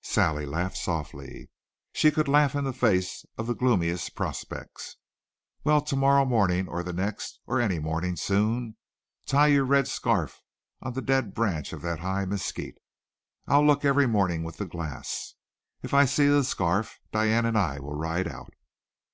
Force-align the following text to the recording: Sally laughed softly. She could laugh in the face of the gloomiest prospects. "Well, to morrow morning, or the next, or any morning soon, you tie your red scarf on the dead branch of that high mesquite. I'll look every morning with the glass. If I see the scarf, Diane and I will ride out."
Sally 0.00 0.46
laughed 0.46 0.78
softly. 0.78 1.50
She 1.92 2.10
could 2.10 2.28
laugh 2.28 2.54
in 2.54 2.64
the 2.64 2.72
face 2.72 3.26
of 3.36 3.46
the 3.46 3.54
gloomiest 3.54 4.14
prospects. 4.14 4.96
"Well, 5.64 5.82
to 5.82 5.94
morrow 5.94 6.24
morning, 6.24 6.66
or 6.66 6.82
the 6.82 6.94
next, 6.94 7.40
or 7.46 7.60
any 7.60 7.78
morning 7.78 8.16
soon, 8.16 8.64
you 8.68 8.74
tie 9.26 9.48
your 9.48 9.64
red 9.66 9.86
scarf 9.86 10.40
on 10.80 10.94
the 10.94 11.02
dead 11.02 11.34
branch 11.34 11.74
of 11.74 11.82
that 11.82 11.98
high 11.98 12.24
mesquite. 12.24 12.78
I'll 13.46 13.66
look 13.66 13.84
every 13.84 14.06
morning 14.06 14.44
with 14.44 14.56
the 14.56 14.64
glass. 14.66 15.34
If 15.82 15.92
I 15.92 16.06
see 16.06 16.28
the 16.28 16.42
scarf, 16.42 16.98
Diane 17.12 17.44
and 17.44 17.58
I 17.58 17.78
will 17.78 17.94
ride 17.96 18.28
out." 18.28 18.54